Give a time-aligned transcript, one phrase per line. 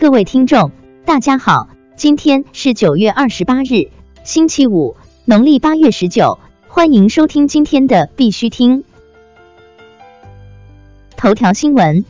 [0.00, 0.70] 各位听众，
[1.04, 3.90] 大家好，今天是九月二十八日，
[4.22, 8.84] 星期五，农历八月十九，欢迎收听今天的必须听。
[11.16, 12.04] 头条新闻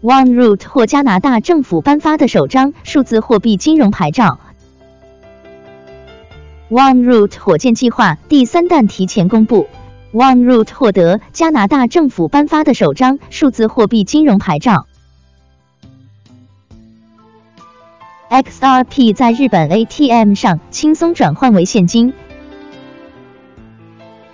[0.00, 4.40] ：OneRoot 获加拿大政府颁发的首张数字货币金融牌照。
[6.70, 9.66] OneRoot 火箭计划第三弹提前公布
[10.14, 14.86] ，OneRoot 获得加拿大政府颁发的首张数字货币金融牌照。
[18.30, 22.12] XRP 在日本 ATM 上轻松转换为现金。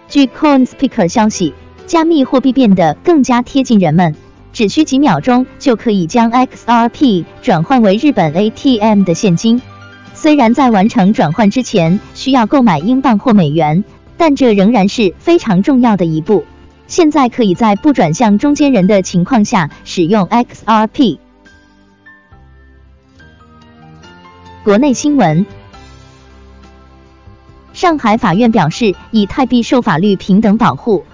[0.09, 1.55] 据 CoinSpeaker 消息，
[1.87, 4.17] 加密货币变得更加贴近人们，
[4.53, 9.63] 只需几秒钟就可以将 XRP 转换为日本 ATM 的现金。
[10.13, 13.85] 虽然在完成转换之前需要购买英镑或美元，
[14.17, 16.45] 但这仍然是非常重要的一步。
[16.89, 21.19] 现在可以在不转向中间人的情况下使用 XRP。
[24.65, 25.45] 国内新闻：
[27.75, 31.05] 上海法院表示，以太币受法律平等保护。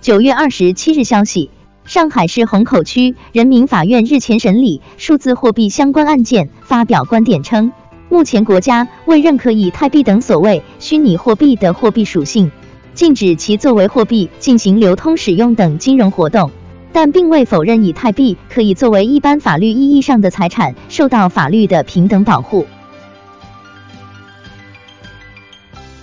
[0.00, 1.50] 九月二十七日消息，
[1.84, 7.70] 上海市虹口区人民法院日前审理数字货币相关案件，发表观点称，
[8.08, 12.50] 目前国家未认可以太币等所谓虚拟货币的货币属性，
[12.92, 16.50] 禁止其作为货币进行流通使用等金融活动。
[16.92, 22.66] 但并未否认以太币可以作为一般法律意义上的财产，受到法律的平等保护。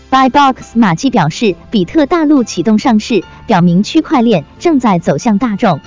[0.09, 5.81] Bybox 马季表示，比特大陆启动上市，表明区块链正在走向大众。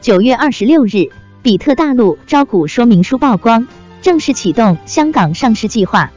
[0.00, 1.10] 九月二十六日，
[1.42, 3.68] 比特大陆招股说明书曝光，
[4.02, 6.10] 正式启动香港上市计划。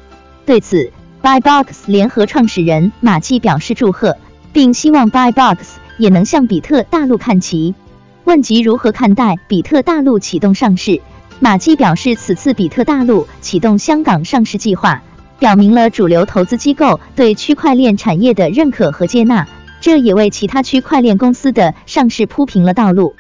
[0.46, 4.18] 对此，Bybox 联合创始人马季表示祝贺，
[4.52, 5.58] 并希望 Bybox。
[6.00, 7.76] 也能向比特大陆看齐。
[8.24, 11.02] 问及如何看待比特大陆启动上市，
[11.40, 15.02] 马季表示，此次比特大陆启动香港上市计划，
[15.38, 19.48] 表明了主流投资机构对区块链产业的认可和接纳，
[19.82, 23.16] 这也为其他区块链公司的上市铺平了道路。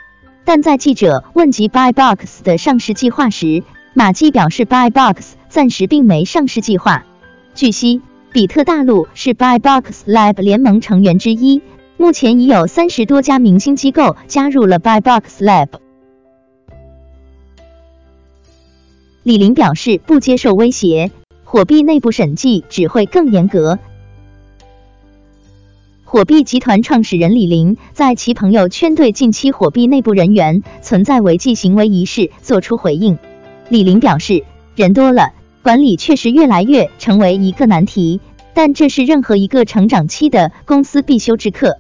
[0.45, 3.63] 但在记者问及 Buybox 的上市计划时，
[3.93, 5.17] 马季表示 Buybox
[5.47, 7.05] 暂时并没上市计划。
[7.55, 8.01] 据悉，
[8.31, 11.61] 比特大陆是 Buybox Lab 联盟成员之一。
[11.99, 15.67] 目前已有三十多家明星机构加入了 BuyBox Lab。
[19.23, 21.11] 李林表示不接受威胁，
[21.43, 23.79] 火币内部审计只会更严格。
[26.05, 33.19] 火币集团创始人李林在其朋友圈对近期火币内部人员存在违纪行为一事作出回应。
[33.67, 34.45] 李林表示，
[34.77, 35.33] 人多了，
[35.63, 38.21] 管理确实越来越成为一个难题，
[38.53, 41.77] 但这是任何一个成长期的公司必修之课。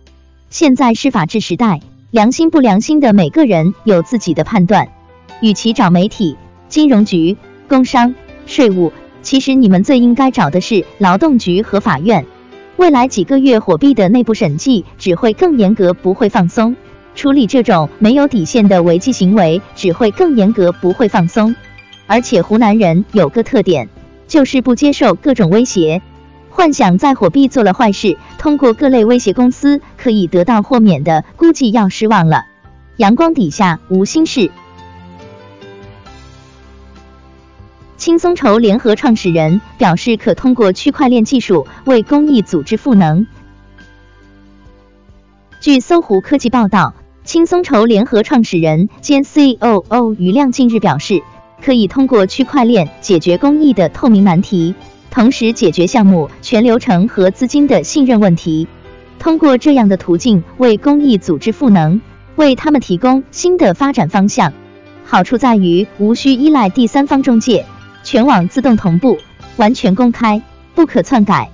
[0.49, 1.79] 现在是法治时代，
[2.09, 4.89] 良心不良心的每个人有自己的判断。
[5.41, 6.37] 与其找媒体、
[6.67, 7.37] 金融局、
[7.67, 8.15] 工商、
[8.47, 12.25] 税务，其实你们最应该找的是劳动局和法院。
[12.77, 16.75] 未来几个月，火币的内部审计只会更严格，不会放松。
[17.13, 21.55] 处理这种没有底线的违纪行为只会更严格，不会放松。
[22.07, 23.87] 而且湖南人有个特点，
[24.27, 26.01] 就是不接受各种威胁。
[26.59, 32.47] 幻想在火币做了坏事，通过各类威胁公司可以得到豁免的，估计要失望了。
[32.97, 34.51] 阳光底下无心事。
[37.95, 43.25] 轻松筹联合创始人表示，可通过区块链技术为公益组织赋能。
[45.61, 46.93] 据搜狐科技报道，
[47.23, 51.23] 轻松筹联合创始人兼 COO 余亮近日表示，
[51.63, 54.75] 可以通过区块链解决公益的透明难题。
[55.11, 58.67] 同时解决项目全流程和资金的信任问题，
[59.17, 61.99] 通过这样的途径为公益组织赋能，
[62.35, 64.53] 为他们提供新的发展方向。
[65.05, 67.65] 好处在于无需依赖第三方中介，
[68.03, 69.17] 全网自动同步，
[69.57, 70.41] 完全公开，
[70.75, 71.49] 不可篡改。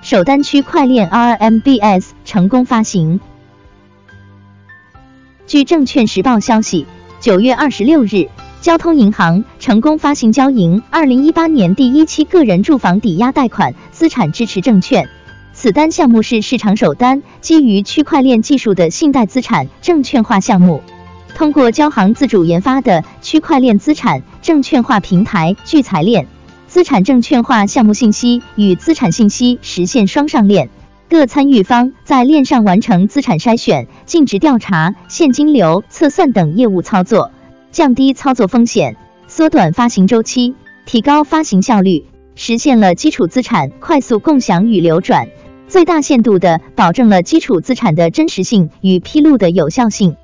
[0.00, 3.20] 首单区块链 RMBS 成功发行。
[5.46, 6.86] 据证券时报消息，
[7.20, 8.28] 九月二十六日。
[8.66, 15.08] 交通银行成功发行交银二零一八年第一期个人住房抵押贷款资产支持证券，
[15.52, 20.82] 此单项目是市场首单基于区块链技术的信贷资产证券化项目。
[21.36, 26.26] 通过交行自主研发的区块链资产证券化平台聚财链，
[26.66, 30.70] 资产证券化项目信息与资产信息实现双上链，
[31.08, 37.30] 各参与方在链上完成资产筛选、净值调查、现金流测算等业务操作。
[37.76, 38.96] 降低操作风险，
[39.28, 40.54] 缩短发行周期，
[40.86, 45.28] 提高发行效率，实现了基础资产快速共享与流转，
[45.68, 50.16] 最大限度的保证了基础资产的真实性与披露的有效性。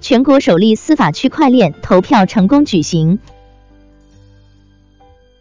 [0.00, 3.18] 全国首例司法区块链投票成功举行。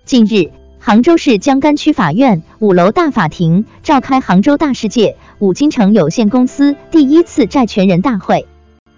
[0.03, 8.45] 近日，杭州市江干区法院五楼大法庭召开杭州大世界五金城有限公司第一次债权人大会。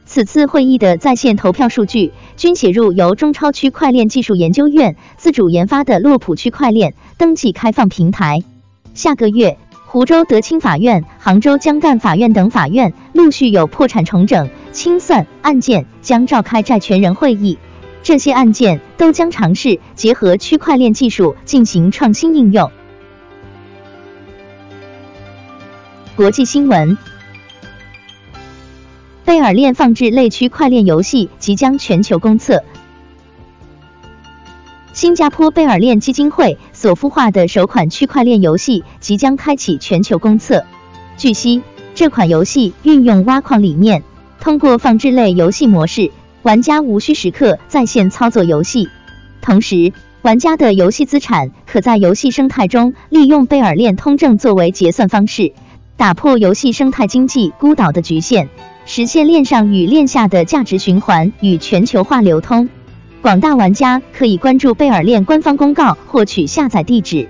[0.08, 8.42] 此次会议的在线投票数据均写入由中超区块链技术研究院自主研发的洛普区块链登记开放平台。
[8.94, 14.50] 下个月，湖州德清法院、杭州江干法院等法院陆续有破产重整。
[14.72, 17.58] 清算案件将召开债权人会议，
[18.02, 22.72] 这些案件都将尝试结合区块链技术进行创新应用。
[26.16, 26.98] 国际新闻：
[29.28, 32.64] 贝尔链放置类区块链游戏即将全球公测。
[34.94, 40.64] 新加坡贝尔链基金会所孵化的首款区块链游戏即将开启全球公测。
[41.18, 41.62] 据悉，
[41.94, 44.02] 这款游戏运用挖矿理念。
[44.40, 46.10] 通过放置类游戏模式，
[46.44, 48.88] 玩家无需时刻在线操作游戏，
[49.42, 49.92] 同时
[50.22, 55.52] 玩家的游戏资产可在游戏生态中利用贝尔链通证作为结算方式，
[55.98, 58.48] 打破游戏生态经济孤岛的局限，
[58.88, 62.70] 实现链上与链下的价值循环与全球化流通。
[63.22, 67.28] 广大玩家可以关注贝尔链官方公告获取下载地址。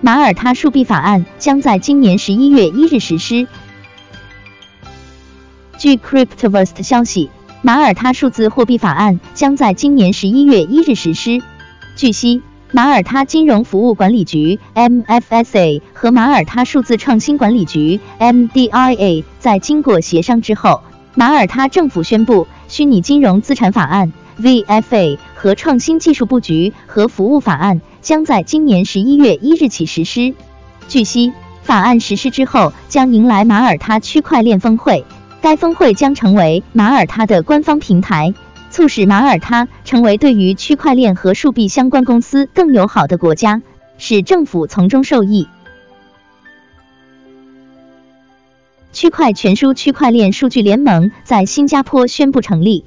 [0.00, 3.48] 马耳他数币法案将在今年十一月一日实施。
[5.76, 7.30] 据 Cryptoverse 消息，
[7.62, 11.42] 马耳他数字货币法案将在今年十一月一日实施。
[11.96, 12.42] 据悉，
[12.74, 20.80] 马耳他金融服务管理局 （MFSA） 和马耳他数字创新管理局 （MDIA） 在经过协商之后，
[21.14, 27.80] 马耳他政府宣布，虚拟金融资产法案 （VFA） 和创新技术布局和服务法案。
[28.02, 30.34] 将在今年十一月一日起实施。
[30.88, 31.32] 据悉，
[31.62, 35.04] 法案实施之后，将迎来马耳他区块链峰会。
[35.40, 38.34] 该峰会将成为马耳他的官方平台，
[38.74, 43.62] 促使马耳他成为对于区块链和数币相关公司更友好的国家，
[43.98, 45.46] 使政府从中受益。
[48.92, 52.84] 区块全书区块链数据联盟在新加坡宣布成立。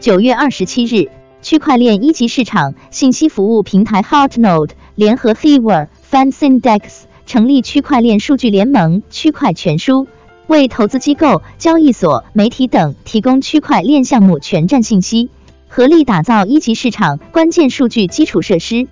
[0.00, 1.08] 九月二十七日。
[1.40, 10.08] 区块链一级市场信息服务平台 Hotnode 联合 h e v e r FanSyndex 成立区块链数据联盟区块全书，
[10.46, 15.30] 为投资机构、交易所、媒体等提供区块链项目全站信息，
[15.68, 18.86] 合力打造一级市场关键数据基础设施。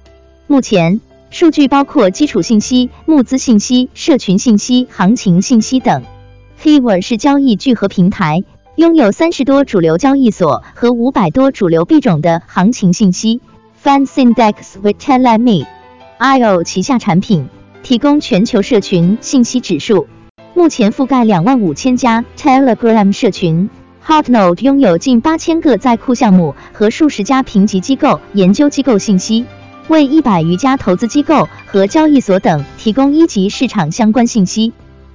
[0.47, 1.01] 目前，
[1.31, 6.03] 数据包括基础信息、募资信息、社群信息、行情信息等。
[6.63, 8.43] h e v e r 是交易聚合平台。
[8.77, 13.43] 拥有三十多主流交易所和五百多主流币种的行情信息。
[13.85, 17.49] FanSyndex with Teleme.io 旗下产品，
[17.83, 20.07] 提供全球社群信息指数，
[20.55, 23.71] 目前覆盖两万五千家 Telegram 社群。
[24.07, 29.47] Hotnode 拥有近八千个在库项目和数十家评级机构、研究机构信息，
[29.89, 34.73] 为一百余家投资机构和交易所等提供一级市场相关信息。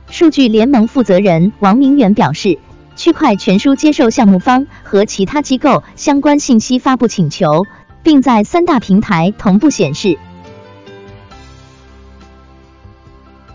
[0.10, 2.57] 数据联盟负责人王明远表示。
[2.95, 7.68] 区块全书接受项目方和其他机构相关信息发布请求，
[8.02, 10.18] 并在三大平台同步显示。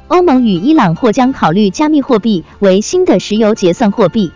[0.09, 4.30] 欧盟与伊朗或将考虑加密货币为新的石油结算货币。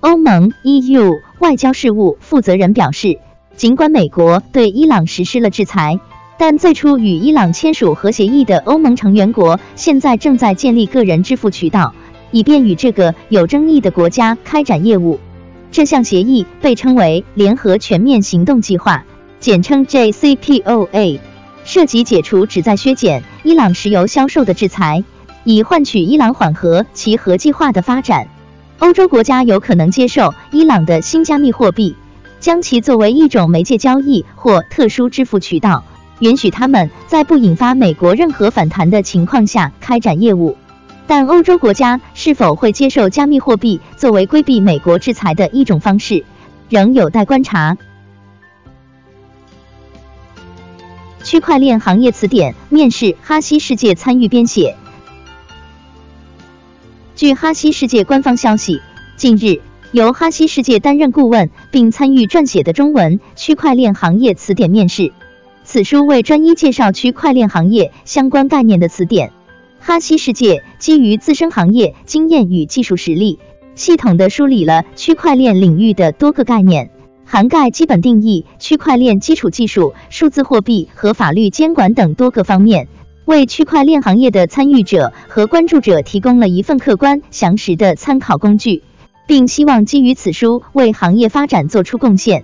[0.00, 3.18] 欧盟 EU 外交事务负责人表示，
[3.56, 6.00] 尽管美国对伊朗实施了制裁，
[6.38, 11.94] 但最初与伊朗签署核协议的欧盟成员国现在正在建立个人支付渠道。
[12.32, 15.18] 以便与这个有争议的国家开展业务。
[15.72, 19.04] 这项协议被称为联合全面行动计划，
[19.40, 21.18] 简称 JCPOA，
[21.64, 25.04] 涉及解除旨在削减伊朗石油销售的制裁，
[25.44, 28.28] 以换取伊朗缓和其核计划的发展。
[28.78, 31.96] 欧洲国家有可能接受伊朗的新加密货币，
[32.40, 35.84] 将其作为一种媒介交易或特殊支付渠道，
[36.20, 40.56] 允许他们在不引发美国任何反弹的情况下开展业务。
[41.06, 46.24] 但欧洲国家是否会接受加密货币作为规避美国制裁的一种方式，
[46.68, 47.76] 仍有待观察。
[51.22, 54.76] 区块链行业词典面试哈希世界参与编写。
[57.14, 58.80] 据哈希世界官方消息，
[59.16, 59.60] 近日
[59.92, 65.12] 由哈希世界担任顾问并参与撰写的中文区块链行业词典面试，
[65.62, 69.32] 此书为专一介绍区块链行业相关概念的词典。
[69.78, 73.38] 哈希世界基于自身行业经验与技术实力，
[73.74, 76.90] 系统的梳理了区块链领域的多个概念，
[77.30, 82.88] 涵盖基本定义、区块链基础技术、数字货币和法律监管等多个方面，
[83.24, 88.82] 为区块链行业的参与者和关注者提供了一份客观详实的参考工具，
[89.28, 92.42] 并希望基于此书为行业发展做出贡献。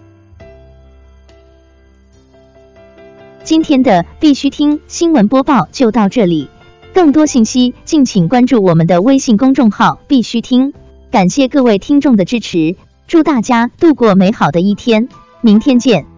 [3.42, 6.48] 今天的必须听新闻播报就到这里，
[6.94, 10.72] 更多信息敬请关注我们的微信公众号“必须听”。
[11.10, 12.76] 感谢各位听众的支持，
[13.06, 15.08] 祝大家度过美好的一天，
[15.40, 16.15] 明天见。